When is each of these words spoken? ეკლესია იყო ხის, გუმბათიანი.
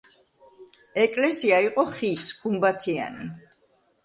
ეკლესია 1.03 1.59
იყო 1.67 1.85
ხის, 1.99 2.25
გუმბათიანი. 2.41 3.31